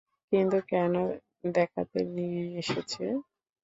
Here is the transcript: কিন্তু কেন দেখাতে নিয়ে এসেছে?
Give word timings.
কিন্তু 0.31 0.57
কেন 0.71 0.93
দেখাতে 1.51 1.99
নিয়ে 2.15 2.43
এসেছে? 2.61 3.03